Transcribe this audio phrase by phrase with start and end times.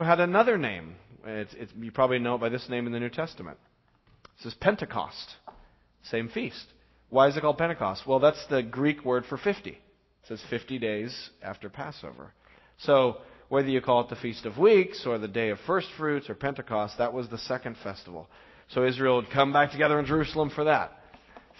[0.00, 0.96] had another name.
[1.24, 3.58] It's, it's, you probably know it by this name in the New Testament.
[4.38, 5.36] This is Pentecost.
[6.10, 6.66] Same feast.
[7.10, 8.06] Why is it called Pentecost?
[8.06, 9.70] Well, that's the Greek word for 50.
[9.70, 9.78] It
[10.26, 12.32] says 50 days after Passover.
[12.78, 13.18] So,
[13.48, 16.34] whether you call it the Feast of Weeks or the Day of First Fruits or
[16.34, 18.28] Pentecost, that was the second festival.
[18.68, 20.92] So Israel would come back together in Jerusalem for that.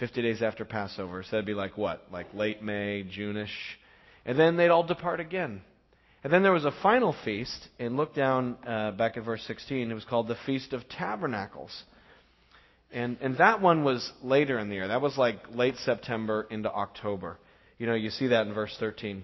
[0.00, 1.22] 50 days after Passover.
[1.22, 2.06] So that'd be like what?
[2.10, 3.78] Like late May, June-ish.
[4.24, 5.60] And then they'd all depart again.
[6.24, 9.90] And then there was a final feast, and look down uh, back at verse 16.
[9.90, 11.84] It was called the Feast of Tabernacles.
[12.90, 14.88] And, and that one was later in the year.
[14.88, 17.36] That was like late September into October.
[17.76, 19.22] You know, you see that in verse 13.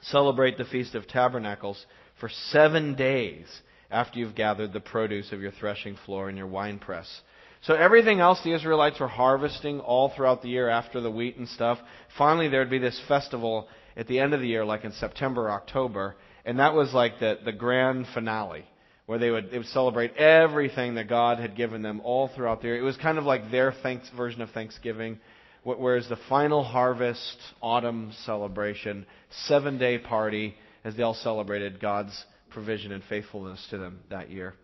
[0.00, 1.84] Celebrate the Feast of Tabernacles
[2.20, 3.46] for seven days
[3.90, 7.20] after you've gathered the produce of your threshing floor and your winepress.
[7.62, 11.48] So everything else the Israelites were harvesting all throughout the year after the wheat and
[11.48, 11.78] stuff,
[12.16, 15.50] finally there'd be this festival at the end of the year, like in September or
[15.50, 18.64] October, and that was like the, the grand finale,
[19.06, 22.68] where they would, they would celebrate everything that God had given them all throughout the
[22.68, 22.78] year.
[22.78, 25.18] It was kind of like their thanks, version of Thanksgiving,
[25.64, 29.04] whereas the final harvest, autumn celebration,
[29.46, 34.54] seven day party, as they all celebrated God's provision and faithfulness to them that year.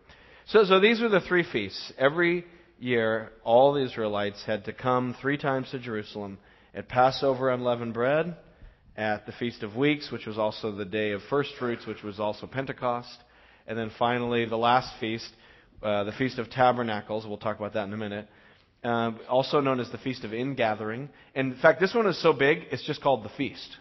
[0.47, 1.91] So, so these were the three feasts.
[1.97, 2.45] Every
[2.79, 6.37] year, all the Israelites had to come three times to Jerusalem
[6.73, 8.35] at Passover unleavened bread,
[8.97, 12.19] at the Feast of Weeks, which was also the day of first fruits, which was
[12.19, 13.17] also Pentecost,
[13.67, 15.29] and then finally the last feast,
[15.83, 17.25] uh, the Feast of Tabernacles.
[17.25, 18.27] We'll talk about that in a minute.
[18.83, 21.09] Uh, also known as the Feast of Ingathering.
[21.33, 23.77] And in fact, this one is so big, it's just called the feast.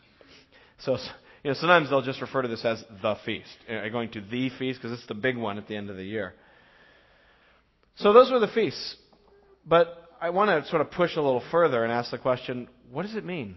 [0.78, 0.96] So,
[1.42, 3.56] you know, sometimes they'll just refer to this as the feast.
[3.68, 4.80] Are going to the feast?
[4.80, 6.32] Because it's the big one at the end of the year.
[7.96, 8.96] So those were the feasts.
[9.66, 9.88] But
[10.20, 13.14] I want to sort of push a little further and ask the question, what does
[13.14, 13.56] it mean?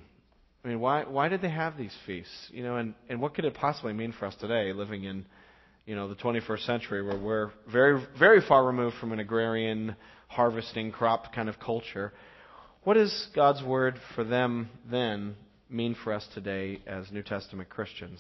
[0.68, 2.50] I mean, why, why did they have these feasts?
[2.52, 5.26] You know, and, and what could it possibly mean for us today, living in,
[5.86, 9.96] you know, the 21st century where we're very, very far removed from an agrarian,
[10.28, 12.12] harvesting, crop kind of culture?
[12.84, 15.38] What does God's word for them then
[15.70, 18.20] mean for us today as New Testament Christians?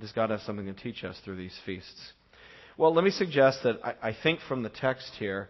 [0.00, 2.12] Does God have something to teach us through these feasts?
[2.76, 5.48] Well, let me suggest that I, I think from the text here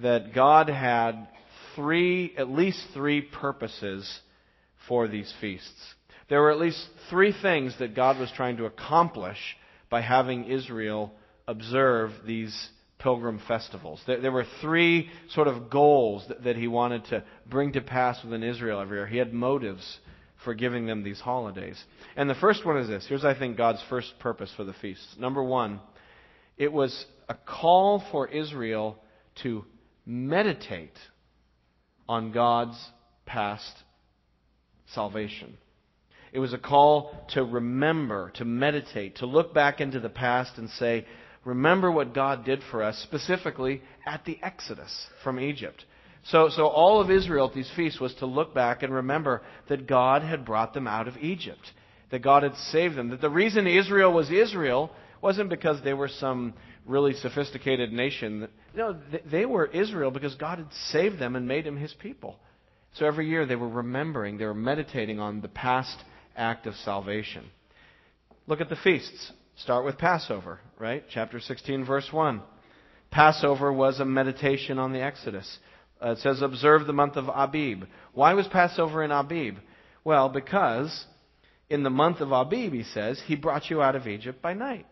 [0.00, 1.28] that God had
[1.74, 4.20] three, at least three purposes
[4.88, 5.94] for these feasts.
[6.28, 9.38] There were at least three things that God was trying to accomplish
[9.90, 11.12] by having Israel
[11.46, 14.00] observe these pilgrim festivals.
[14.06, 18.42] There, were three sort of goals that, that he wanted to bring to pass within
[18.42, 19.06] Israel every year.
[19.06, 19.98] He had motives
[20.44, 21.82] for giving them these holidays.
[22.16, 23.06] And the first one is this.
[23.08, 25.16] Here's, I think, God's first purpose for the feasts.
[25.18, 25.80] Number one,
[26.56, 28.98] it was a call for Israel
[29.42, 29.64] to
[30.04, 30.96] meditate
[32.08, 32.78] on God's
[33.26, 33.72] past
[34.94, 35.56] salvation.
[36.32, 40.68] It was a call to remember, to meditate, to look back into the past and
[40.70, 41.06] say,
[41.44, 45.84] remember what God did for us, specifically at the Exodus from Egypt.
[46.24, 49.86] So, so all of Israel at these feasts was to look back and remember that
[49.86, 51.72] God had brought them out of Egypt,
[52.10, 54.90] that God had saved them, that the reason Israel was Israel
[55.22, 56.54] wasn't because they were some
[56.84, 58.48] really sophisticated nation.
[58.74, 58.96] No,
[59.30, 62.38] they were Israel because God had saved them and made them his people.
[62.96, 65.96] So every year they were remembering, they were meditating on the past
[66.34, 67.44] act of salvation.
[68.46, 69.32] Look at the feasts.
[69.56, 71.04] Start with Passover, right?
[71.10, 72.40] Chapter 16, verse 1.
[73.10, 75.58] Passover was a meditation on the Exodus.
[76.02, 77.84] Uh, it says, observe the month of Abib.
[78.12, 79.56] Why was Passover in Abib?
[80.04, 81.04] Well, because
[81.68, 84.86] in the month of Abib, he says, he brought you out of Egypt by night.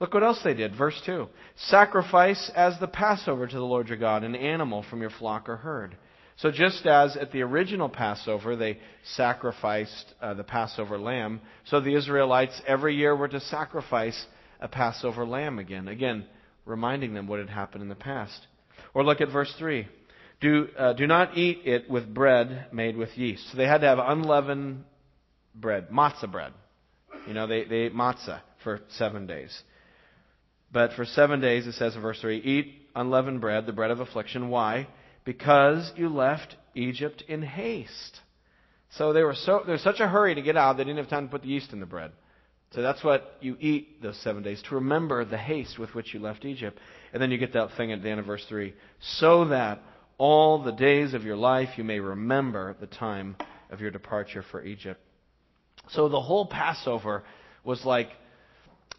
[0.00, 0.76] Look what else they did.
[0.76, 1.28] Verse 2.
[1.56, 5.56] Sacrifice as the Passover to the Lord your God an animal from your flock or
[5.56, 5.96] herd.
[6.38, 8.78] So just as at the original Passover they
[9.14, 14.26] sacrificed uh, the Passover lamb, so the Israelites every year were to sacrifice
[14.60, 15.88] a Passover lamb again.
[15.88, 16.26] Again,
[16.64, 18.46] reminding them what had happened in the past.
[18.92, 19.88] Or look at verse 3.
[20.40, 23.50] Do, uh, do not eat it with bread made with yeast.
[23.50, 24.84] So they had to have unleavened
[25.54, 26.52] bread, matzah bread.
[27.26, 29.58] You know, they, they ate matzah for seven days.
[30.70, 34.00] But for seven days, it says in verse 3, eat unleavened bread, the bread of
[34.00, 34.50] affliction.
[34.50, 34.88] Why?
[35.26, 38.20] Because you left Egypt in haste.
[38.96, 41.10] So they were so there was such a hurry to get out, they didn't have
[41.10, 42.12] time to put the yeast in the bread.
[42.72, 46.20] So that's what you eat those seven days, to remember the haste with which you
[46.20, 46.78] left Egypt.
[47.12, 49.80] And then you get that thing at the end of verse 3 so that
[50.18, 53.36] all the days of your life you may remember the time
[53.70, 55.00] of your departure for Egypt.
[55.90, 57.24] So the whole Passover
[57.64, 58.08] was like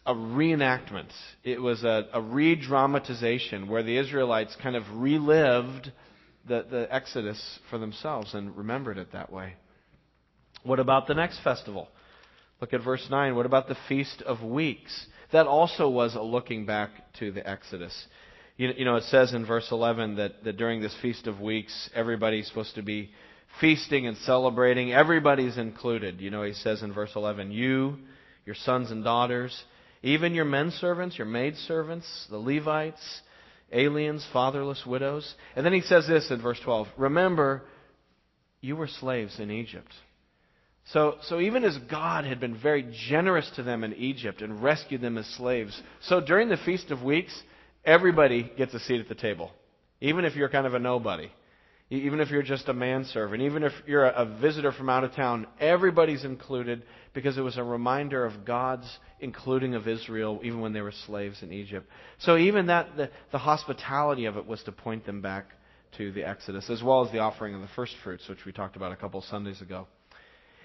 [0.06, 1.10] a reenactment.
[1.44, 5.92] It was a, a re dramatization where the Israelites kind of relived
[6.48, 9.54] the, the Exodus for themselves and remembered it that way.
[10.62, 11.88] What about the next festival?
[12.60, 13.36] Look at verse 9.
[13.36, 15.06] What about the Feast of Weeks?
[15.32, 18.06] that also was a looking back to the Exodus.
[18.56, 21.90] You, you know, it says in verse 11 that, that during this Feast of Weeks,
[21.94, 23.10] everybody's supposed to be
[23.60, 24.92] feasting and celebrating.
[24.92, 26.20] Everybody's included.
[26.20, 27.98] You know, he says in verse 11, you,
[28.46, 29.64] your sons and daughters,
[30.02, 33.22] even your men servants, your maid servants, the Levites,
[33.72, 35.34] aliens, fatherless widows.
[35.56, 37.62] And then he says this in verse 12 Remember,
[38.60, 39.92] you were slaves in Egypt.
[40.92, 45.02] So, so even as God had been very generous to them in Egypt and rescued
[45.02, 47.42] them as slaves, so during the Feast of Weeks,
[47.84, 49.50] everybody gets a seat at the table,
[50.00, 51.30] even if you're kind of a nobody.
[51.90, 55.46] Even if you're just a manservant, even if you're a visitor from out of town,
[55.58, 56.82] everybody's included
[57.14, 61.42] because it was a reminder of God's including of Israel even when they were slaves
[61.42, 61.88] in Egypt.
[62.18, 65.46] So even that, the, the hospitality of it was to point them back
[65.96, 68.76] to the Exodus, as well as the offering of the first fruits, which we talked
[68.76, 69.86] about a couple Sundays ago.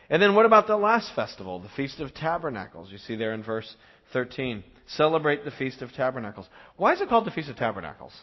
[0.10, 2.92] And then what about the last festival, the Feast of Tabernacles?
[2.92, 3.74] You see there in verse
[4.12, 4.64] 13.
[4.88, 6.48] Celebrate the Feast of Tabernacles.
[6.76, 8.14] Why is it called the Feast of Tabernacles?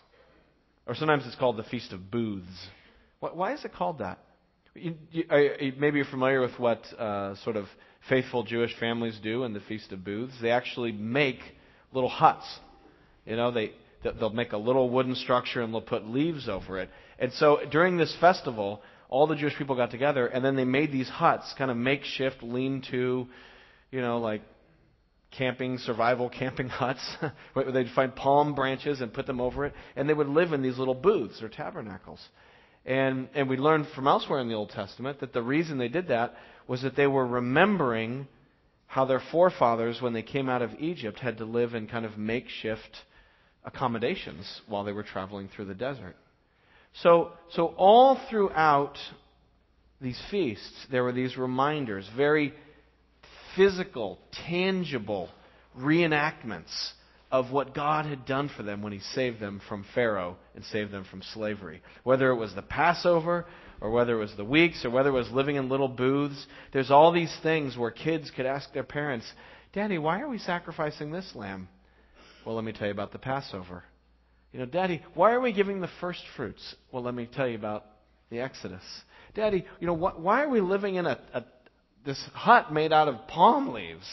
[0.87, 2.69] Or sometimes it's called the Feast of Booths.
[3.21, 4.19] Why is it called that?
[4.75, 5.25] You, you,
[5.79, 7.67] maybe you're familiar with what uh, sort of
[8.09, 10.35] faithful Jewish families do in the Feast of Booths.
[10.41, 11.41] They actually make
[11.93, 12.47] little huts.
[13.27, 13.73] You know, they
[14.03, 16.89] they'll make a little wooden structure and they'll put leaves over it.
[17.19, 18.81] And so during this festival,
[19.11, 22.43] all the Jewish people got together and then they made these huts, kind of makeshift
[22.43, 23.27] lean-to,
[23.91, 24.41] you know, like
[25.31, 27.17] camping, survival camping huts,
[27.53, 30.63] where they'd find palm branches and put them over it, and they would live in
[30.63, 32.21] these little booths or tabernacles.
[32.85, 36.09] And, and we learned from elsewhere in the Old Testament that the reason they did
[36.09, 36.35] that
[36.67, 38.27] was that they were remembering
[38.87, 42.19] how their forefathers, when they came out of Egypt, had to live in kind of
[42.19, 42.97] makeshift
[43.65, 46.17] accommodations while they were traveling through the desert.
[46.95, 48.97] So, so all throughout
[50.01, 52.53] these feasts, there were these reminders, very
[53.55, 54.19] physical,
[54.49, 55.29] tangible
[55.79, 56.93] reenactments
[57.31, 60.91] of what God had done for them when He saved them from Pharaoh and saved
[60.91, 61.83] them from slavery.
[62.03, 63.47] Whether it was the Passover,
[63.81, 66.91] or whether it was the weeks, or whether it was living in little booths, there's
[66.91, 69.31] all these things where kids could ask their parents,
[69.73, 71.69] Daddy, why are we sacrificing this lamb?
[72.45, 73.85] Well, let me tell you about the Passover.
[74.53, 76.75] You know, Daddy, why are we giving the first fruits?
[76.91, 77.85] Well, let me tell you about
[78.31, 78.83] the Exodus.
[79.35, 81.45] Daddy, you know, wh- why are we living in a, a
[82.05, 84.07] this hut made out of palm leaves?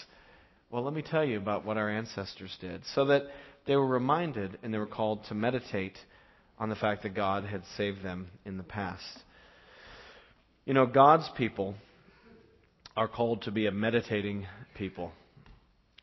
[0.69, 3.23] Well, let me tell you about what our ancestors did, so that
[3.67, 5.97] they were reminded and they were called to meditate
[6.59, 9.23] on the fact that God had saved them in the past.
[10.65, 11.75] You know, God's people
[12.97, 15.13] are called to be a meditating people.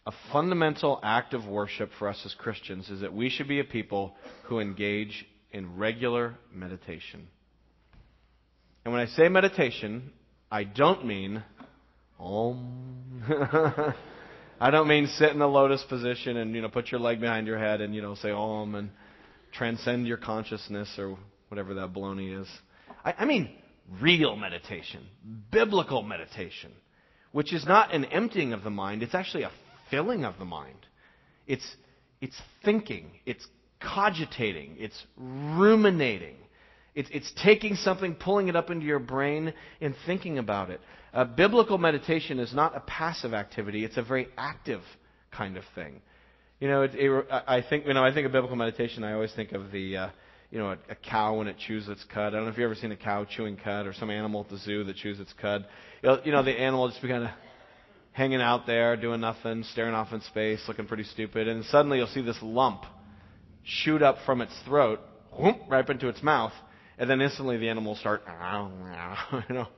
[0.07, 3.65] A fundamental act of worship for us as Christians is that we should be a
[3.65, 4.15] people
[4.45, 7.27] who engage in regular meditation.
[8.85, 10.11] And when I say meditation,
[10.51, 11.43] I don't mean
[12.19, 13.95] om.
[14.65, 17.47] I don't mean sit in the lotus position and you know put your leg behind
[17.47, 18.89] your head and you know say om and
[19.53, 21.19] transcend your consciousness or
[21.51, 22.49] whatever that baloney is.
[23.05, 23.51] I, I mean
[24.01, 25.03] real meditation,
[25.53, 26.73] biblical meditation,
[27.33, 29.03] which is not an emptying of the mind.
[29.03, 29.51] It's actually a
[29.91, 30.87] filling of the mind.
[31.47, 31.77] It's
[32.23, 33.11] it's thinking.
[33.27, 33.47] It's
[33.83, 34.77] cogitating.
[34.79, 36.37] It's ruminating.
[36.95, 39.53] It's, it's taking something, pulling it up into your brain,
[39.83, 40.81] and thinking about it.
[41.15, 44.83] Uh, biblical meditation is not a passive activity; it's a very active
[45.31, 46.01] kind of thing.
[46.59, 49.05] You know, it, it, I think you know, I think of biblical meditation.
[49.05, 50.09] I always think of the uh,
[50.51, 52.29] you know, a, a cow when it chews its cud.
[52.29, 54.51] I don't know if you've ever seen a cow chewing cud or some animal at
[54.51, 55.67] the zoo that chews its cud.
[56.03, 57.31] You know, the animal just be kind of
[58.13, 62.07] hanging out there, doing nothing, staring off in space, looking pretty stupid, and suddenly you'll
[62.07, 62.85] see this lump
[63.65, 65.01] shoot up from its throat,
[65.37, 66.53] whoop, right up into its mouth,
[66.99, 68.23] and then instantly the animal will start,
[69.49, 69.69] you know.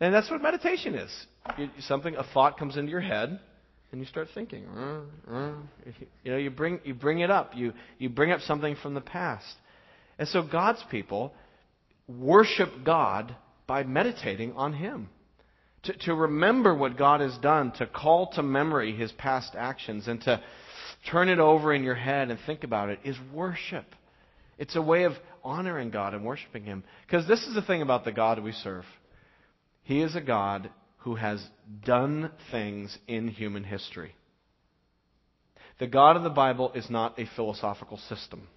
[0.00, 1.10] And that's what meditation is.
[1.58, 3.38] You, something, a thought comes into your head,
[3.92, 4.64] and you start thinking.
[6.24, 7.54] You know, you bring you bring it up.
[7.54, 9.54] You you bring up something from the past.
[10.18, 11.32] And so God's people
[12.08, 13.34] worship God
[13.66, 15.08] by meditating on Him.
[15.84, 20.20] To, to remember what God has done, to call to memory His past actions, and
[20.22, 20.42] to
[21.10, 23.86] turn it over in your head and think about it is worship.
[24.58, 26.84] It's a way of honoring God and worshiping Him.
[27.06, 28.84] Because this is the thing about the God we serve
[29.82, 31.42] He is a God who has
[31.84, 34.14] done things in human history.
[35.78, 38.48] The God of the Bible is not a philosophical system.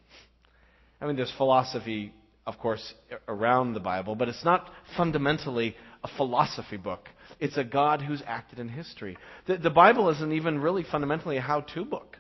[0.99, 2.13] I mean, there's philosophy,
[2.45, 2.93] of course,
[3.27, 7.07] around the Bible, but it's not fundamentally a philosophy book.
[7.39, 9.17] It's a God who's acted in history.
[9.47, 12.17] The, the Bible isn't even really fundamentally a how to book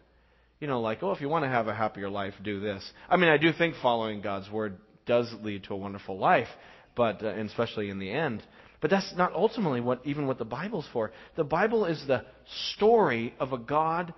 [0.63, 2.89] you know, like, oh, if you want to have a happier life, do this.
[3.09, 6.47] I mean, I do think following God's word does lead to a wonderful life,
[6.95, 8.41] but uh, and especially in the end.
[8.83, 11.13] But that's not ultimately what even what the Bible's for.
[11.37, 12.25] The Bible is the
[12.73, 14.13] story of a God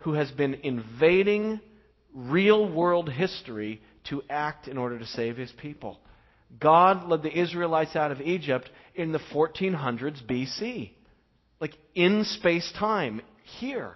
[0.00, 1.60] who has been invading
[2.12, 6.00] real world history to act in order to save his people.
[6.58, 10.90] God led the Israelites out of Egypt in the 1400s BC.
[11.60, 13.22] Like in space time,
[13.60, 13.94] here.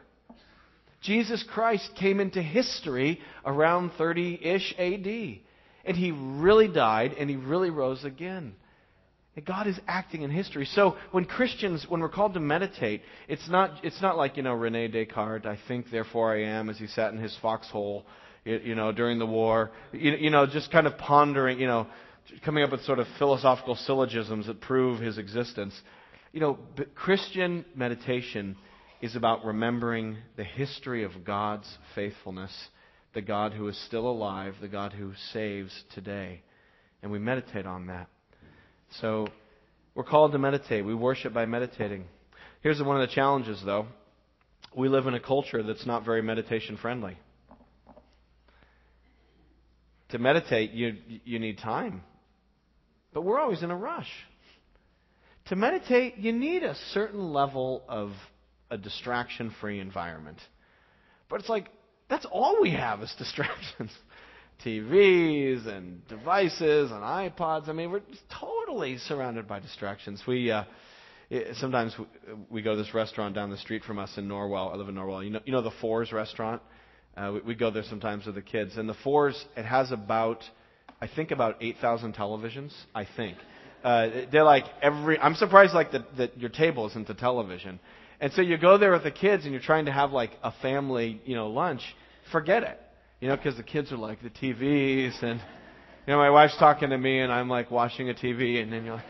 [1.00, 5.40] Jesus Christ came into history around 30 ish AD.
[5.84, 8.54] And he really died and he really rose again.
[9.36, 10.64] And God is acting in history.
[10.64, 14.54] So when Christians, when we're called to meditate, it's not, it's not like, you know,
[14.54, 18.06] Rene Descartes, I think, therefore I am, as he sat in his foxhole,
[18.44, 19.72] you know, during the war.
[19.92, 21.88] You, you know, just kind of pondering, you know,
[22.44, 25.74] coming up with sort of philosophical syllogisms that prove his existence.
[26.32, 26.58] You know,
[26.94, 28.56] Christian meditation
[29.02, 32.52] is about remembering the history of God's faithfulness,
[33.14, 36.42] the God who is still alive, the God who saves today.
[37.02, 38.08] And we meditate on that.
[39.00, 39.26] So
[39.94, 40.84] we're called to meditate.
[40.84, 42.04] We worship by meditating.
[42.60, 43.86] Here's one of the challenges, though.
[44.76, 47.16] We live in a culture that's not very meditation friendly.
[50.10, 52.02] To meditate, you, you need time.
[53.12, 54.10] But we're always in a rush.
[55.46, 58.12] To meditate, you need a certain level of
[58.70, 60.38] a distraction free environment.
[61.28, 61.68] But it's like,
[62.08, 63.90] that's all we have is distractions.
[64.64, 67.68] TVs and devices and iPods.
[67.68, 68.02] I mean, we're
[68.40, 70.22] totally surrounded by distractions.
[70.26, 70.64] We uh,
[71.30, 72.06] it, sometimes we,
[72.50, 74.72] we go to this restaurant down the street from us in Norwell.
[74.72, 75.24] I live in Norwell.
[75.24, 76.62] You know, you know the Fours restaurant.
[77.16, 80.42] Uh, we, we go there sometimes with the kids, and the Fours it has about,
[81.00, 82.72] I think about 8,000 televisions.
[82.94, 83.36] I think.
[83.82, 85.18] Uh, they're like every.
[85.18, 87.80] I'm surprised like that that your table isn't a television.
[88.18, 90.52] And so you go there with the kids and you're trying to have like a
[90.62, 91.82] family, you know, lunch.
[92.32, 92.80] Forget it.
[93.24, 95.40] You know, because the kids are like the TVs and,
[96.06, 98.84] you know, my wife's talking to me and I'm like watching a TV and then
[98.84, 99.04] you're like,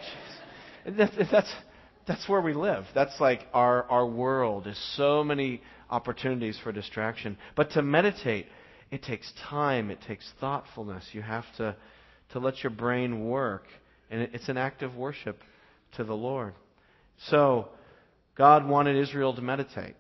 [0.87, 0.97] jeez.
[0.97, 1.53] That's, that's,
[2.07, 2.85] that's where we live.
[2.95, 4.67] That's like our, our world.
[4.67, 7.37] There's so many opportunities for distraction.
[7.57, 8.47] But to meditate,
[8.93, 9.91] it takes time.
[9.91, 11.09] It takes thoughtfulness.
[11.11, 11.75] You have to,
[12.35, 13.65] to let your brain work.
[14.13, 15.41] And it's an act of worship
[15.97, 16.55] to the Lord.
[17.31, 17.71] So,
[18.37, 19.97] God wanted Israel to meditate.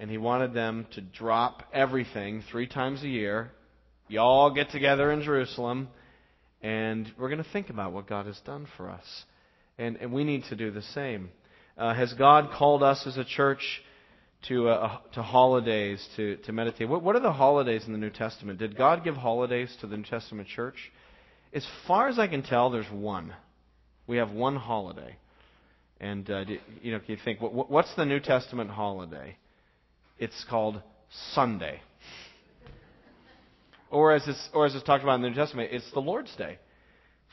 [0.00, 3.50] And He wanted them to drop everything three times a year.
[4.08, 5.88] Y'all get together in Jerusalem,
[6.62, 9.04] and we're going to think about what God has done for us.
[9.76, 11.30] And, and we need to do the same.
[11.76, 13.82] Uh, has God called us as a church
[14.48, 16.88] to, uh, to holidays, to, to meditate?
[16.88, 18.58] What, what are the holidays in the New Testament?
[18.58, 20.76] Did God give holidays to the New Testament church?
[21.52, 23.34] As far as I can tell, there's one.
[24.06, 25.16] We have one holiday.
[26.00, 26.44] And, uh,
[26.82, 29.36] you know, can you think, what, what's the New Testament holiday?
[30.18, 30.82] It's called
[31.32, 31.80] Sunday.
[33.90, 36.34] Or as, it's, or as it's talked about in the New Testament, it's the Lord's
[36.36, 36.58] Day.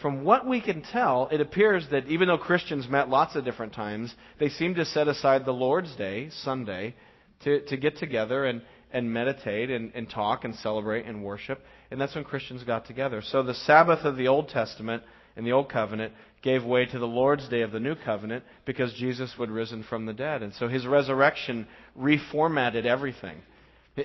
[0.02, 3.74] From what we can tell, it appears that even though Christians met lots of different
[3.74, 6.96] times, they seem to set aside the Lord's Day, Sunday,
[7.44, 8.62] to, to get together and,
[8.92, 11.62] and meditate and, and talk and celebrate and worship.
[11.92, 13.22] And that's when Christians got together.
[13.22, 15.04] So the Sabbath of the Old Testament
[15.36, 16.14] in the Old Covenant
[16.46, 20.06] gave way to the Lord's Day of the New Covenant because Jesus would risen from
[20.06, 20.44] the dead.
[20.44, 21.68] And so his resurrection
[22.00, 23.42] reformatted everything.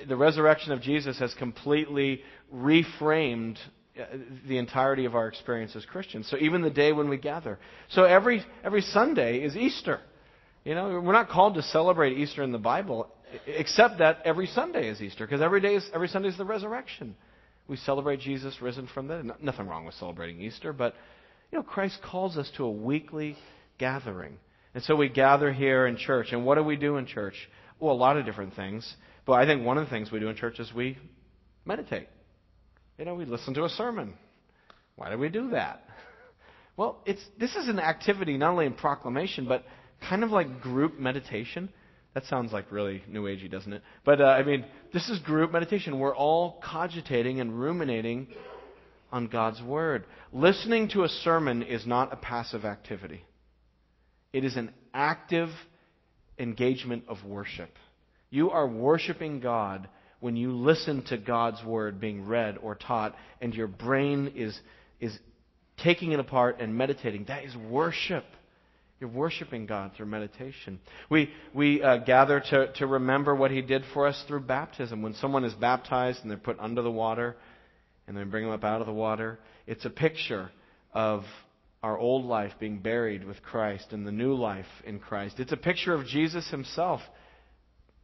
[0.07, 2.21] The resurrection of Jesus has completely
[2.53, 3.57] reframed
[3.99, 4.05] uh,
[4.47, 6.29] the entirety of our experience as Christians.
[6.31, 7.59] So even the day when we gather.
[7.89, 9.99] So every every Sunday is Easter.
[10.63, 13.09] You know, we're not called to celebrate Easter in the Bible,
[13.45, 17.15] except that every Sunday is Easter, because every day is every Sunday is the resurrection.
[17.67, 19.31] We celebrate Jesus risen from the dead.
[19.41, 20.95] Nothing wrong with celebrating Easter, but
[21.51, 23.35] you know, Christ calls us to a weekly
[23.77, 24.37] gathering.
[24.73, 26.27] And so we gather here in church.
[26.31, 27.35] And what do we do in church?
[27.79, 28.95] Well, a lot of different things.
[29.25, 30.97] But I think one of the things we do in church is we
[31.65, 32.07] meditate.
[32.97, 34.13] You know, we listen to a sermon.
[34.95, 35.83] Why do we do that?
[36.77, 39.65] Well, it's, this is an activity not only in proclamation, but
[40.09, 41.69] kind of like group meditation.
[42.13, 43.83] That sounds like really new agey, doesn't it?
[44.03, 45.99] But uh, I mean, this is group meditation.
[45.99, 48.27] We're all cogitating and ruminating
[49.11, 50.05] on God's Word.
[50.31, 53.23] Listening to a sermon is not a passive activity,
[54.33, 55.49] it is an active
[56.37, 57.69] engagement of worship.
[58.29, 59.89] You are worshiping God
[60.21, 64.57] when you listen to God's Word being read or taught, and your brain is,
[64.99, 65.17] is
[65.83, 67.25] taking it apart and meditating.
[67.27, 68.23] That is worship.
[68.99, 70.79] You're worshiping God through meditation.
[71.09, 75.01] We, we uh, gather to, to remember what He did for us through baptism.
[75.01, 77.35] When someone is baptized and they're put under the water,
[78.07, 79.39] and then bring them up out of the water.
[79.67, 80.51] It's a picture
[80.93, 81.23] of
[81.83, 85.39] our old life being buried with Christ and the new life in Christ.
[85.39, 87.01] It's a picture of Jesus himself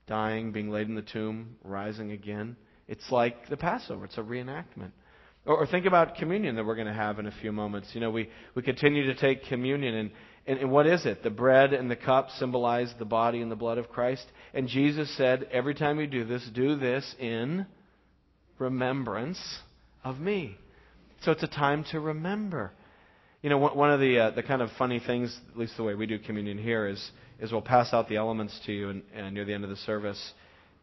[0.07, 2.55] dying, being laid in the tomb, rising again.
[2.87, 4.91] It's like the Passover, it's a reenactment.
[5.45, 7.89] Or, or think about communion that we're going to have in a few moments.
[7.93, 10.11] You know, we, we continue to take communion, and,
[10.47, 11.23] And, and what is it?
[11.23, 14.25] The bread and the cup symbolize the body and the blood of Christ.
[14.53, 17.65] And Jesus said, every time you do this, do this in
[18.57, 19.39] remembrance
[20.09, 20.57] of me.
[21.23, 22.71] So it's a time to remember.
[23.41, 25.93] You know, one of the uh, the kind of funny things, at least the way
[25.93, 29.33] we do communion here, is is we'll pass out the elements to you and, and
[29.33, 30.33] near the end of the service,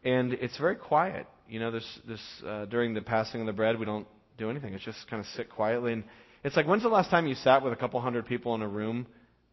[0.03, 1.27] and it's very quiet.
[1.49, 4.73] You know, this this uh, during the passing of the bread, we don't do anything.
[4.73, 6.03] It's just kind of sit quietly, and
[6.43, 8.67] it's like when's the last time you sat with a couple hundred people in a
[8.67, 9.05] room,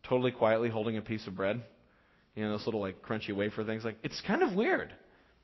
[0.08, 1.60] totally quietly holding a piece of bread?
[2.36, 3.84] You know, those little like crunchy wafer things.
[3.84, 4.92] Like it's kind of weird.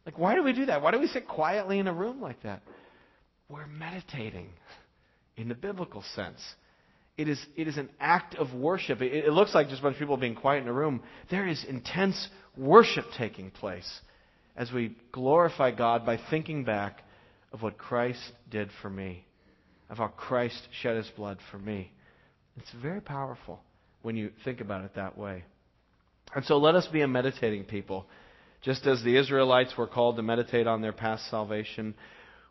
[0.06, 0.80] Like why do we do that?
[0.80, 2.62] Why do we sit quietly in a room like that?
[3.48, 4.50] We're meditating
[5.36, 6.40] in the biblical sense.
[7.16, 9.00] It is, it is an act of worship.
[9.00, 11.02] It, it looks like just a bunch of people being quiet in a room.
[11.30, 14.00] There is intense worship taking place
[14.56, 17.02] as we glorify God by thinking back
[17.52, 19.24] of what Christ did for me,
[19.88, 21.90] of how Christ shed his blood for me.
[22.58, 23.60] It's very powerful
[24.02, 25.44] when you think about it that way.
[26.34, 28.06] And so let us be a meditating people.
[28.60, 31.94] Just as the Israelites were called to meditate on their past salvation,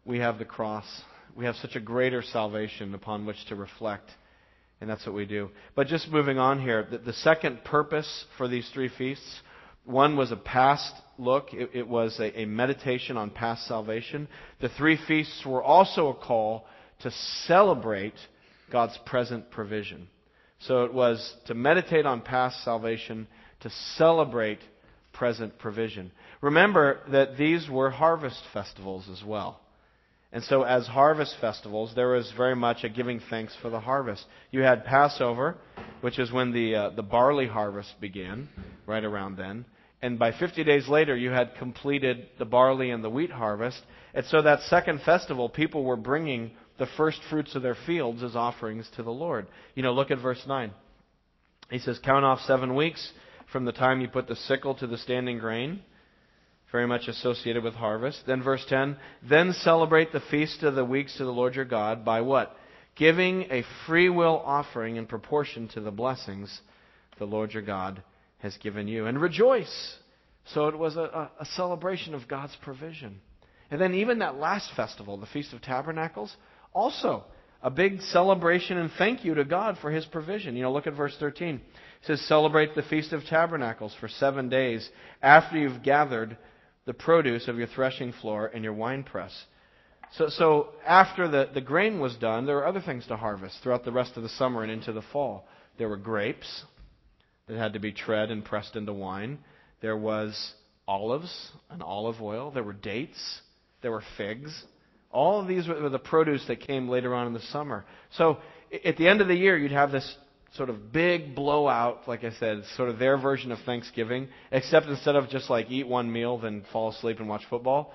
[0.07, 0.85] we have the cross
[1.37, 4.09] we have such a greater salvation upon which to reflect.
[4.81, 5.51] And that's what we do.
[5.75, 9.41] But just moving on here, the, the second purpose for these three feasts
[9.85, 14.27] one was a past look, it, it was a, a meditation on past salvation.
[14.59, 16.65] The three feasts were also a call
[17.03, 17.11] to
[17.45, 18.15] celebrate
[18.69, 20.09] God's present provision.
[20.59, 23.27] So it was to meditate on past salvation,
[23.61, 24.59] to celebrate
[25.13, 26.11] present provision.
[26.41, 29.61] Remember that these were harvest festivals as well.
[30.31, 34.25] And so, as harvest festivals, there was very much a giving thanks for the harvest.
[34.51, 35.55] You had Passover,
[36.01, 38.49] which is when the, uh, the barley harvest began,
[38.85, 39.65] right around then.
[40.01, 43.81] And by 50 days later, you had completed the barley and the wheat harvest.
[44.13, 48.35] And so, that second festival, people were bringing the first fruits of their fields as
[48.35, 49.47] offerings to the Lord.
[49.75, 50.71] You know, look at verse 9.
[51.69, 53.11] He says, Count off seven weeks
[53.51, 55.81] from the time you put the sickle to the standing grain
[56.71, 58.23] very much associated with harvest.
[58.27, 58.97] Then verse 10,
[59.27, 62.55] then celebrate the feast of the weeks to the Lord your God by what?
[62.95, 66.61] Giving a free will offering in proportion to the blessings
[67.19, 68.01] the Lord your God
[68.39, 69.05] has given you.
[69.05, 69.95] And rejoice.
[70.53, 73.21] So it was a, a celebration of God's provision.
[73.69, 76.35] And then even that last festival, the Feast of Tabernacles,
[76.73, 77.25] also
[77.61, 80.55] a big celebration and thank you to God for his provision.
[80.55, 81.55] You know, look at verse 13.
[81.55, 81.61] It
[82.05, 84.87] says, Celebrate the Feast of Tabernacles for seven days
[85.21, 86.37] after you've gathered
[86.87, 89.45] the produce of your threshing floor and your winepress.
[90.13, 93.83] So, so after the, the grain was done, there were other things to harvest throughout
[93.83, 95.45] the rest of the summer and into the fall.
[95.77, 96.63] There were grapes
[97.47, 99.39] that had to be tread and pressed into wine.
[99.81, 100.53] There was
[100.87, 102.51] olives and olive oil.
[102.51, 103.41] There were dates.
[103.81, 104.63] There were figs.
[105.11, 107.85] All of these were the produce that came later on in the summer.
[108.11, 108.37] So
[108.85, 110.15] at the end of the year, you'd have this
[110.55, 115.15] sort of big blowout, like I said, sort of their version of Thanksgiving, except instead
[115.15, 117.93] of just like eat one meal, then fall asleep and watch football,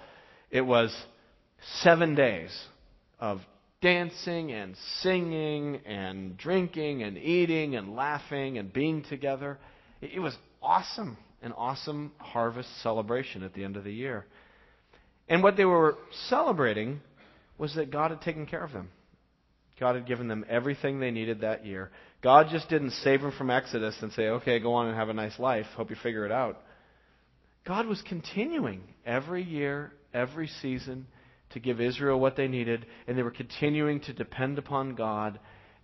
[0.51, 0.95] it was
[1.83, 2.51] seven days
[3.19, 3.41] of
[3.81, 9.59] dancing and singing and drinking and eating and laughing and being together.
[10.01, 14.27] It was awesome, an awesome harvest celebration at the end of the year.
[15.29, 15.97] And what they were
[16.29, 17.01] celebrating
[17.59, 18.91] was that God had taken care of them.
[19.81, 21.91] God had given them everything they needed that year.
[22.23, 25.15] God just didn't save them from Exodus and say, okay, go on and have a
[25.15, 25.67] nice life.
[25.77, 26.61] Hope you figure it out.
[27.67, 31.07] God was continuing every year, every season
[31.51, 35.39] to give Israel what they needed, and they were continuing to depend upon God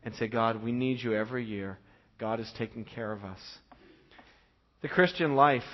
[0.04, 1.78] and say, God, we need you every year.
[2.18, 3.40] God is taking care of us.
[4.80, 5.64] The Christian life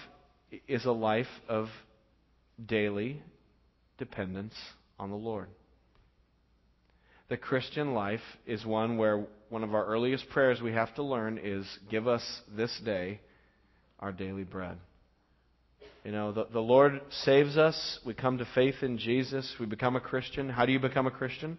[0.67, 1.69] is a life of
[2.65, 3.23] daily
[3.99, 4.55] dependence
[4.99, 5.49] on the Lord.
[7.29, 11.39] The Christian life is one where one of our earliest prayers we have to learn
[11.41, 12.25] is give us
[12.57, 13.21] this day
[14.01, 14.77] our daily bread.
[16.05, 18.01] You know, the, the Lord saves us.
[18.05, 19.55] We come to faith in Jesus.
[19.61, 20.49] We become a Christian.
[20.49, 21.57] How do you become a Christian?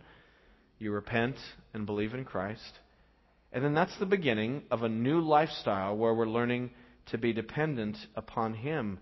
[0.78, 1.38] You repent
[1.74, 2.70] and believe in Christ.
[3.54, 6.72] And then that's the beginning of a new lifestyle where we're learning
[7.12, 9.00] to be dependent upon Him.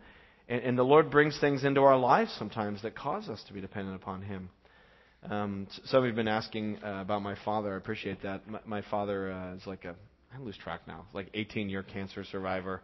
[0.47, 3.59] And, and the Lord brings things into our lives sometimes that cause us to be
[3.59, 4.49] dependent upon Him.
[5.29, 7.73] Um, some you have been asking uh, about my father.
[7.73, 8.47] I appreciate that.
[8.47, 9.95] My, my father uh, is like a,
[10.33, 12.81] I lose track now, like 18 year cancer survivor.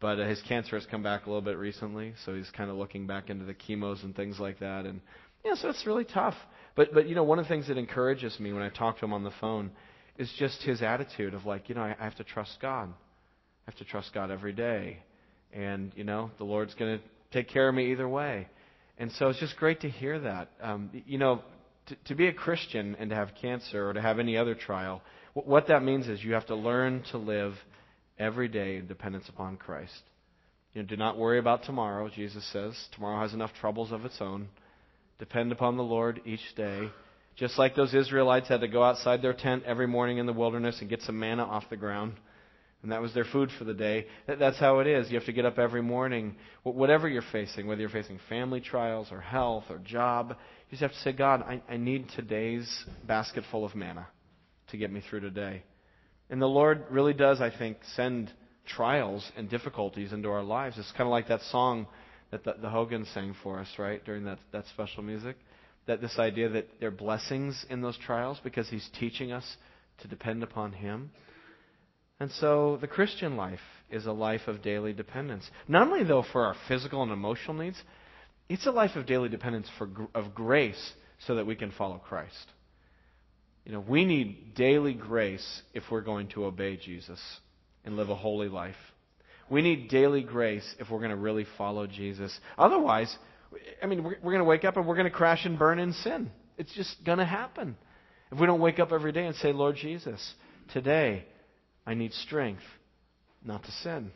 [0.00, 2.76] But uh, his cancer has come back a little bit recently, so he's kind of
[2.76, 4.84] looking back into the chemos and things like that.
[4.84, 5.00] And
[5.44, 6.34] yeah, so it's really tough.
[6.76, 9.04] But but you know, one of the things that encourages me when I talk to
[9.04, 9.70] him on the phone
[10.18, 12.88] is just his attitude of like, you know, I, I have to trust God.
[12.90, 14.98] I have to trust God every day,
[15.52, 18.48] and you know, the Lord's going to take care of me either way.
[18.98, 20.50] And so it's just great to hear that.
[20.60, 21.42] Um, you know,
[21.86, 25.02] to, to be a Christian and to have cancer or to have any other trial,
[25.34, 27.54] what that means is you have to learn to live
[28.18, 30.02] every day in dependence upon Christ.
[30.74, 32.74] You know, do not worry about tomorrow, Jesus says.
[32.94, 34.48] Tomorrow has enough troubles of its own.
[35.18, 36.88] Depend upon the Lord each day.
[37.36, 40.80] Just like those Israelites had to go outside their tent every morning in the wilderness
[40.80, 42.14] and get some manna off the ground,
[42.82, 44.06] and that was their food for the day.
[44.26, 45.10] That's how it is.
[45.10, 49.08] You have to get up every morning, whatever you're facing, whether you're facing family trials
[49.10, 50.36] or health or job.
[50.72, 52.66] You just have to say, God, I, I need today's
[53.06, 54.08] basket full of manna
[54.70, 55.64] to get me through today.
[56.30, 58.32] And the Lord really does, I think, send
[58.66, 60.78] trials and difficulties into our lives.
[60.78, 61.88] It's kind of like that song
[62.30, 65.36] that the, the Hogan sang for us, right, during that, that special music.
[65.84, 69.44] That this idea that there are blessings in those trials because He's teaching us
[70.00, 71.10] to depend upon Him.
[72.18, 75.44] And so the Christian life is a life of daily dependence.
[75.68, 77.76] Not only, though, for our physical and emotional needs,
[78.52, 80.92] it's a life of daily dependence for, of grace
[81.26, 82.52] so that we can follow Christ.
[83.64, 87.20] You know, we need daily grace if we're going to obey Jesus
[87.84, 88.76] and live a holy life.
[89.48, 92.36] We need daily grace if we're going to really follow Jesus.
[92.58, 93.16] Otherwise,
[93.82, 95.78] I mean, we're, we're going to wake up and we're going to crash and burn
[95.78, 96.30] in sin.
[96.58, 97.76] It's just going to happen.
[98.30, 100.34] If we don't wake up every day and say, Lord Jesus,
[100.72, 101.24] today
[101.86, 102.62] I need strength
[103.44, 104.10] not to sin.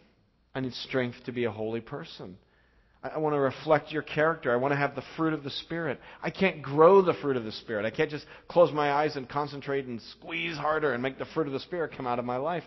[0.54, 2.38] I need strength to be a holy person.
[3.14, 4.52] I want to reflect your character.
[4.52, 6.00] I want to have the fruit of the Spirit.
[6.22, 7.84] I can't grow the fruit of the Spirit.
[7.86, 11.46] I can't just close my eyes and concentrate and squeeze harder and make the fruit
[11.46, 12.64] of the Spirit come out of my life.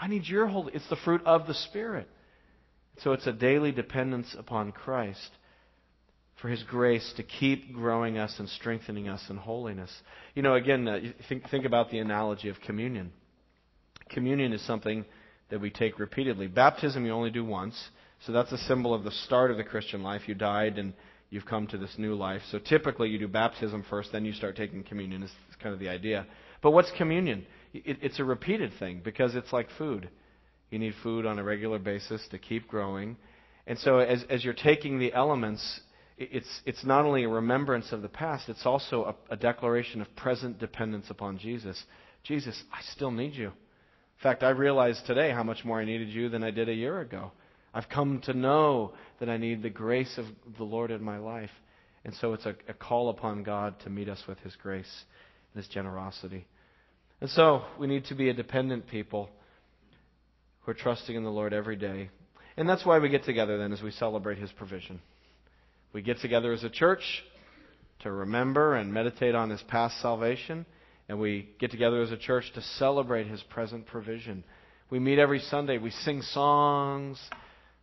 [0.00, 0.72] I need your holy.
[0.74, 2.08] It's the fruit of the Spirit.
[2.98, 5.30] So it's a daily dependence upon Christ
[6.40, 9.90] for His grace to keep growing us and strengthening us in holiness.
[10.34, 13.12] You know, again, uh, think, think about the analogy of communion.
[14.10, 15.04] Communion is something
[15.50, 16.48] that we take repeatedly.
[16.48, 17.90] Baptism you only do once,
[18.26, 20.22] so that's a symbol of the start of the Christian life.
[20.26, 20.92] You died and
[21.30, 22.42] you've come to this new life.
[22.50, 25.22] So typically you do baptism first, then you start taking communion.
[25.22, 25.30] Is
[25.60, 26.26] kind of the idea.
[26.62, 27.46] But what's communion?
[27.72, 30.08] It, it's a repeated thing because it's like food.
[30.70, 33.16] You need food on a regular basis to keep growing.
[33.66, 35.80] And so as, as you're taking the elements,
[36.16, 40.14] it's, it's not only a remembrance of the past, it's also a, a declaration of
[40.16, 41.82] present dependence upon Jesus.
[42.24, 43.48] Jesus, I still need you.
[43.48, 46.74] In fact, I realize today how much more I needed you than I did a
[46.74, 47.32] year ago.
[47.74, 50.26] I've come to know that I need the grace of
[50.58, 51.50] the Lord in my life.
[52.04, 55.04] And so it's a, a call upon God to meet us with His grace
[55.54, 56.46] and His generosity.
[57.20, 59.30] And so we need to be a dependent people
[60.60, 62.10] who are trusting in the Lord every day.
[62.56, 65.00] And that's why we get together then as we celebrate His provision.
[65.92, 67.22] We get together as a church
[68.00, 70.66] to remember and meditate on His past salvation
[71.08, 74.44] and we get together as a church to celebrate His present provision.
[74.88, 75.78] We meet every Sunday.
[75.78, 77.20] We sing songs.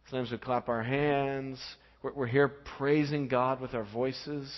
[0.09, 1.59] Sometimes we clap our hands.
[2.01, 4.51] We're, we're here praising God with our voices.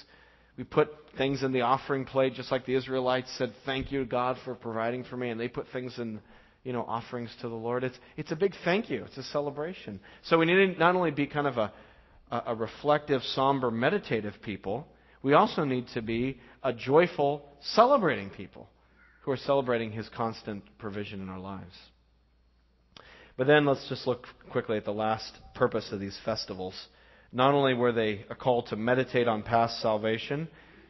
[0.58, 4.38] We put things in the offering plate, just like the Israelites said, "Thank you, God,
[4.46, 6.22] for providing for me," and they put things in,
[6.64, 7.84] you know, offerings to the Lord.
[7.84, 9.04] It's it's a big thank you.
[9.04, 10.00] It's a celebration.
[10.24, 11.74] So we need to not only be kind of a
[12.32, 14.88] a reflective, somber, meditative people.
[15.22, 18.70] We also need to be a joyful, celebrating people
[19.24, 21.76] who are celebrating His constant provision in our lives.
[23.42, 26.76] But then let's just look quickly at the last purpose of these festivals.
[27.34, 30.48] Not only were they a call to meditate on past salvation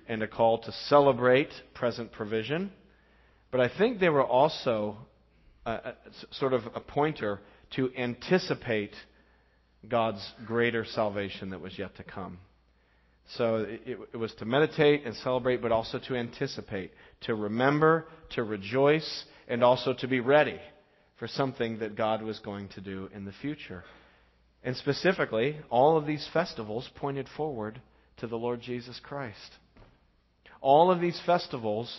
[0.09, 2.73] and a call to celebrate present provision,
[3.51, 4.97] but I think they were also
[5.65, 5.93] a, a,
[6.31, 7.39] sort of a pointer
[7.77, 8.95] to anticipate
[9.87, 12.37] God's greater salvation that was yet to come.
[13.37, 18.43] So it, it, was to meditate and celebrate, but also to anticipate, to remember, to
[18.43, 20.59] rejoice, and also to be ready
[21.21, 23.83] for something that God was going to do in the future.
[24.63, 27.79] And specifically, all of these festivals pointed forward
[28.17, 29.37] to the Lord Jesus Christ.
[30.61, 31.95] All of these festivals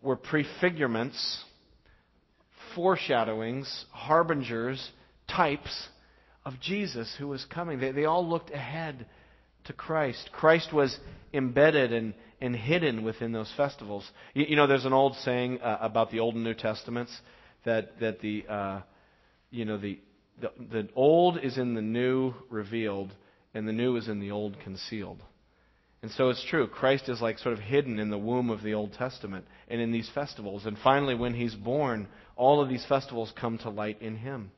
[0.00, 1.42] were prefigurements,
[2.74, 4.90] foreshadowings, harbingers,
[5.28, 5.88] types
[6.46, 7.78] of Jesus who was coming.
[7.78, 9.04] They, they all looked ahead
[9.64, 10.30] to Christ.
[10.32, 10.98] Christ was
[11.34, 14.10] embedded and, and hidden within those festivals.
[14.32, 17.14] You, you know, there's an old saying uh, about the Old and New Testaments
[17.64, 18.80] that that the uh,
[19.50, 19.98] you know the,
[20.40, 23.12] the the old is in the new revealed,
[23.54, 25.22] and the new is in the old concealed.
[26.04, 26.66] And so it's true.
[26.66, 29.90] Christ is like sort of hidden in the womb of the Old Testament and in
[29.90, 30.66] these festivals.
[30.66, 34.50] And finally, when he's born, all of these festivals come to light in him.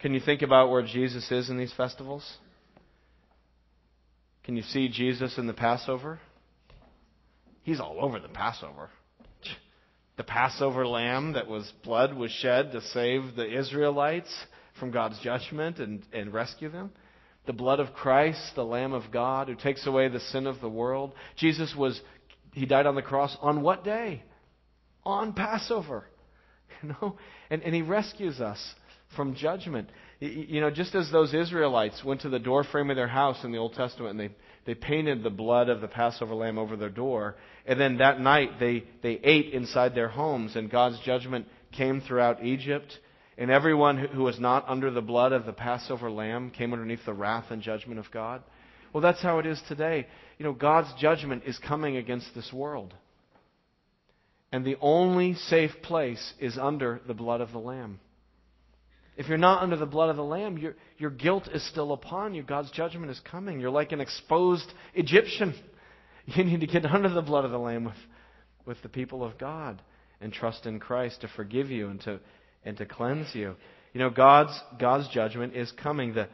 [0.00, 2.28] Can you think about where Jesus is in these festivals?
[4.42, 6.18] Can you see Jesus in the Passover?
[7.62, 8.90] He's all over the Passover.
[10.16, 14.32] The Passover lamb that was blood was shed to save the Israelites
[14.78, 16.90] from God's judgment and, and rescue them.
[17.46, 20.68] The blood of Christ, the Lamb of God who takes away the sin of the
[20.68, 21.12] world.
[21.36, 22.00] Jesus was,
[22.52, 24.22] he died on the cross on what day?
[25.04, 26.04] On Passover.
[26.82, 27.16] You know?
[27.48, 28.58] And, and he rescues us
[29.16, 29.88] from judgment.
[30.20, 33.52] You know, just as those Israelites went to the door frame of their house in
[33.52, 36.88] the Old Testament and they, they painted the blood of the Passover lamb over their
[36.88, 37.34] door,
[37.66, 42.44] and then that night they, they ate inside their homes, and God's judgment came throughout
[42.44, 42.96] Egypt,
[43.36, 47.12] and everyone who was not under the blood of the Passover lamb came underneath the
[47.12, 48.42] wrath and judgment of God.
[48.92, 50.06] Well, that's how it is today.
[50.38, 52.94] You know, God's judgment is coming against this world.
[54.52, 58.00] And the only safe place is under the blood of the Lamb.
[59.16, 62.34] If you're not under the blood of the Lamb, your, your guilt is still upon
[62.34, 62.42] you.
[62.42, 63.60] God's judgment is coming.
[63.60, 65.54] You're like an exposed Egyptian.
[66.24, 67.96] You need to get under the blood of the Lamb with,
[68.64, 69.82] with the people of God
[70.20, 72.20] and trust in Christ to forgive you and to,
[72.64, 73.56] and to cleanse you.
[73.92, 76.14] You know, God's, God's judgment is coming.
[76.14, 76.28] The,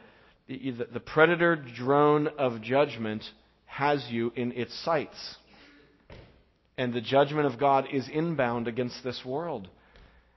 [0.47, 3.23] the, the predator drone of judgment
[3.65, 5.37] has you in its sights.
[6.77, 9.69] And the judgment of God is inbound against this world.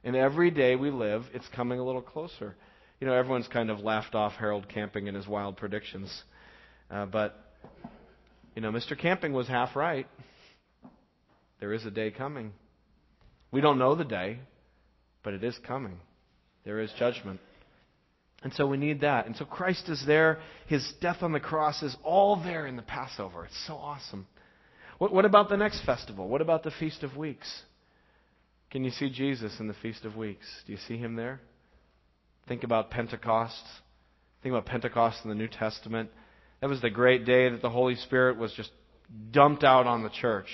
[0.05, 2.57] And every day we live, it's coming a little closer.
[3.01, 6.23] You know, everyone's kind of laughed off Harold Camping and his wild predictions.
[6.91, 7.37] Uh, but,
[8.55, 8.99] you know, Mr.
[8.99, 10.07] Camping was half right.
[11.61, 12.53] There is a day coming.
[13.53, 14.41] We don't know the day,
[15.23, 15.99] but it is coming.
[16.65, 17.41] There is judgment.
[18.43, 19.27] And so we need that.
[19.27, 20.41] And so Christ is there.
[20.67, 23.45] His death on the cross is all there in the Passover.
[23.45, 24.27] It's so awesome.
[24.99, 26.29] What, what about the next festival?
[26.29, 27.63] What about the Feast of Weeks?
[28.73, 30.47] Can you see Jesus in the Feast of Weeks?
[30.67, 31.41] Do you see him there?
[32.49, 33.63] Think about Pentecost.
[34.43, 36.09] Think about Pentecost in the New Testament.
[36.63, 38.71] That was the great day that the Holy Spirit was just
[39.31, 40.47] dumped out on the church.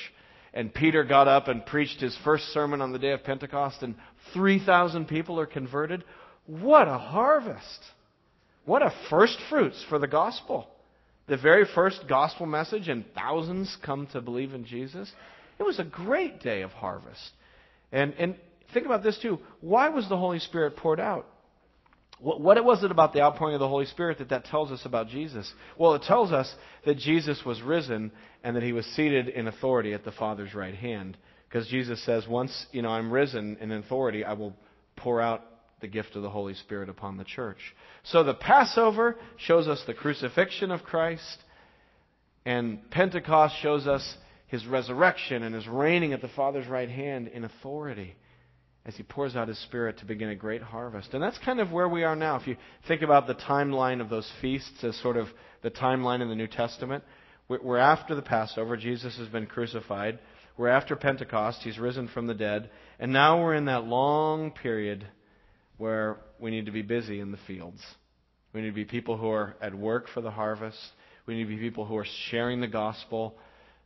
[0.53, 3.95] And Peter got up and preached his first sermon on the day of Pentecost, and
[4.33, 6.03] 3,000 people are converted.
[6.47, 7.85] What a harvest!
[8.65, 10.67] What a first fruits for the gospel.
[11.29, 15.09] The very first gospel message, and thousands come to believe in Jesus.
[15.61, 17.31] It was a great day of harvest.
[17.93, 18.37] And, and
[18.75, 19.39] think about this too.
[19.61, 21.27] Why was the Holy Spirit poured out?
[22.21, 24.85] What, what was it about the outpouring of the Holy Spirit that that tells us
[24.85, 25.53] about Jesus?
[25.77, 26.53] Well, it tells us
[26.85, 28.11] that Jesus was risen
[28.43, 31.17] and that he was seated in authority at the Father's right hand.
[31.49, 34.55] Because Jesus says, once you know I'm risen in authority, I will
[34.97, 35.45] pour out
[35.81, 37.59] the gift of the Holy Spirit upon the church.
[38.03, 41.39] So the Passover shows us the crucifixion of Christ,
[42.45, 44.17] and Pentecost shows us
[44.49, 48.17] his resurrection and his reigning at the Father's right hand in authority
[48.85, 51.13] as he pours out his Spirit to begin a great harvest.
[51.13, 52.37] And that's kind of where we are now.
[52.37, 52.57] If you
[52.89, 55.29] think about the timeline of those feasts as sort of
[55.63, 57.05] the timeline in the New Testament,
[57.49, 58.77] we're after the Passover.
[58.79, 60.19] Jesus has been crucified.
[60.57, 61.61] We're after Pentecost.
[61.63, 62.71] He's risen from the dead.
[62.99, 65.07] And now we're in that long period
[65.77, 67.83] where we need to be busy in the fields.
[68.55, 70.79] We need to be people who are at work for the harvest.
[71.27, 73.37] We need to be people who are sharing the gospel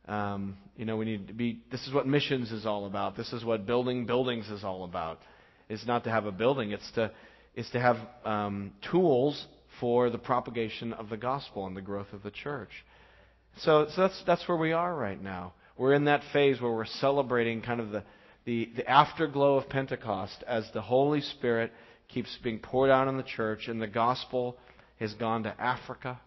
[0.07, 1.61] um, you know, we need to be.
[1.71, 3.15] This is what missions is all about.
[3.15, 5.19] This is what building buildings is all about.
[5.69, 6.71] It's not to have a building.
[6.71, 7.11] It's to
[7.55, 9.45] it's to have um, tools
[9.79, 12.69] for the propagation of the gospel and the growth of the church.
[13.59, 15.53] So, so that's that's where we are right now.
[15.77, 18.03] We're in that phase where we're celebrating kind of the
[18.45, 21.71] the, the afterglow of Pentecost as the Holy Spirit
[22.09, 24.57] keeps being poured out on the church, and the gospel
[24.99, 26.19] has gone to Africa,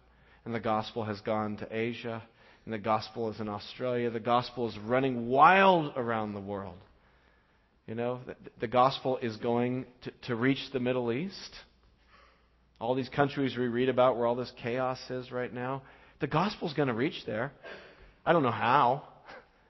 [0.45, 2.23] and the gospel has gone to Asia,
[2.67, 4.11] and the gospel is in Australia.
[4.11, 6.77] The gospel is running wild around the world.
[7.87, 11.55] You know, the, the gospel is going to, to reach the Middle East.
[12.81, 15.83] All these countries we read about where all this chaos is right now,
[16.21, 17.53] the gospel's going to reach there.
[18.27, 19.05] I don't know how,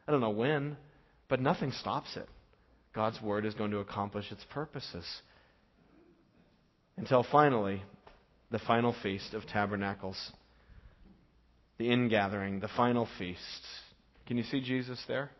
[0.08, 0.78] I don't know when,
[1.28, 2.28] but nothing stops it.
[2.94, 5.04] God's word is going to accomplish its purposes.
[6.96, 7.82] Until finally,
[8.50, 10.32] the final feast of tabernacles
[11.78, 13.40] the ingathering, the final feast.
[14.26, 15.30] Can you see Jesus there?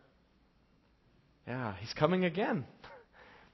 [1.47, 2.65] Yeah, he's coming again.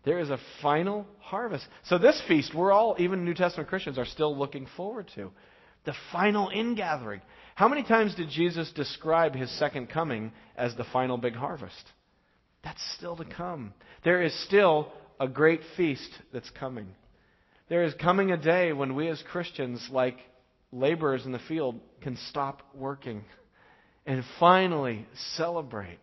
[0.04, 1.64] There is a final harvest.
[1.84, 5.30] So, this feast, we're all, even New Testament Christians, are still looking forward to.
[5.84, 7.22] The final ingathering.
[7.54, 11.84] How many times did Jesus describe his second coming as the final big harvest?
[12.64, 13.74] That's still to come.
[14.02, 16.88] There is still a great feast that's coming.
[17.68, 20.18] There is coming a day when we as Christians, like
[20.72, 23.24] laborers in the field can stop working
[24.06, 25.06] and finally
[25.36, 25.98] celebrate.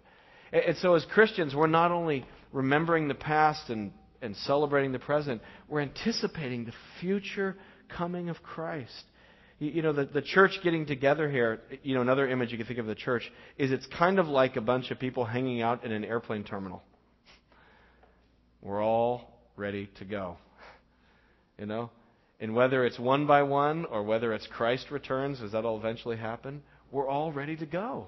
[0.54, 5.42] And so, as Christians, we're not only remembering the past and, and celebrating the present,
[5.68, 7.56] we're anticipating the future
[7.90, 9.04] coming of Christ.
[9.60, 12.80] You, know, the, the church getting together here, you know, another image you can think
[12.80, 15.92] of the church is it's kind of like a bunch of people hanging out in
[15.92, 16.82] an airplane terminal.
[18.62, 20.38] We're all ready to go.
[21.60, 21.90] You know?
[22.40, 26.64] And whether it's one by one or whether it's Christ returns, as that'll eventually happen,
[26.92, 28.08] we're all ready to go.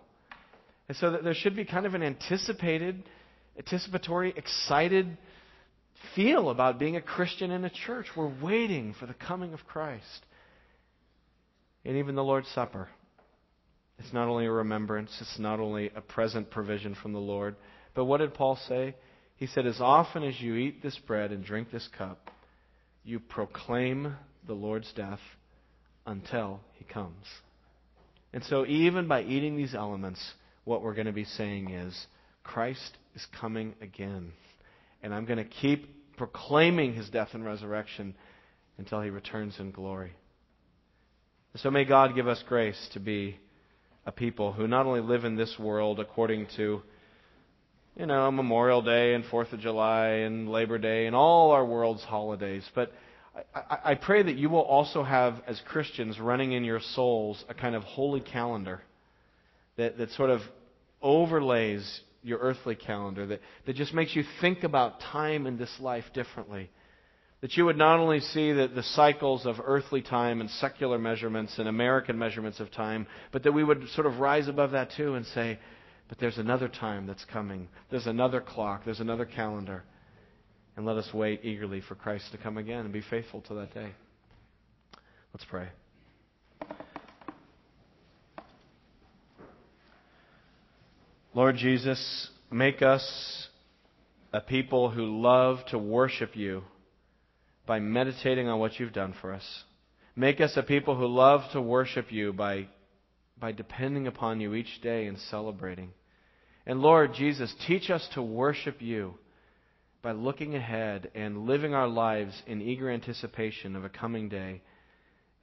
[0.87, 3.03] And so there should be kind of an anticipated,
[3.57, 5.17] anticipatory, excited
[6.15, 8.07] feel about being a Christian in a church.
[8.15, 10.25] We're waiting for the coming of Christ.
[11.85, 12.89] And even the Lord's Supper.
[13.99, 17.55] It's not only a remembrance, it's not only a present provision from the Lord.
[17.93, 18.95] But what did Paul say?
[19.35, 22.30] He said, As often as you eat this bread and drink this cup,
[23.03, 24.15] you proclaim
[24.47, 25.19] the Lord's death
[26.05, 27.25] until he comes.
[28.33, 30.33] And so, even by eating these elements,
[30.63, 32.07] what we're going to be saying is,
[32.43, 34.31] Christ is coming again.
[35.03, 38.15] And I'm going to keep proclaiming his death and resurrection
[38.77, 40.13] until he returns in glory.
[41.57, 43.37] So may God give us grace to be
[44.05, 46.81] a people who not only live in this world according to,
[47.95, 52.03] you know, Memorial Day and Fourth of July and Labor Day and all our world's
[52.03, 52.91] holidays, but
[53.53, 57.53] I, I pray that you will also have, as Christians, running in your souls a
[57.53, 58.81] kind of holy calendar
[59.77, 60.41] that, that sort of
[61.01, 66.05] overlays your earthly calendar, that, that just makes you think about time in this life
[66.13, 66.69] differently.
[67.41, 71.57] That you would not only see the, the cycles of earthly time and secular measurements
[71.57, 75.15] and American measurements of time, but that we would sort of rise above that too
[75.15, 75.57] and say,
[76.11, 77.69] but there's another time that's coming.
[77.89, 78.83] There's another clock.
[78.83, 79.85] There's another calendar.
[80.75, 83.73] And let us wait eagerly for Christ to come again and be faithful to that
[83.73, 83.93] day.
[85.33, 85.69] Let's pray.
[91.33, 93.47] Lord Jesus, make us
[94.33, 96.63] a people who love to worship you
[97.65, 99.63] by meditating on what you've done for us.
[100.17, 102.67] Make us a people who love to worship you by,
[103.39, 105.93] by depending upon you each day and celebrating.
[106.65, 109.15] And Lord Jesus, teach us to worship you
[110.01, 114.61] by looking ahead and living our lives in eager anticipation of a coming day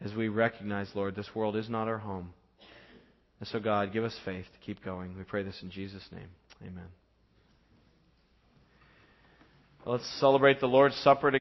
[0.00, 2.32] as we recognize, Lord, this world is not our home.
[3.40, 5.16] And so, God, give us faith to keep going.
[5.16, 6.28] We pray this in Jesus' name.
[6.62, 6.88] Amen.
[9.86, 11.36] Let's celebrate the Lord's Supper together.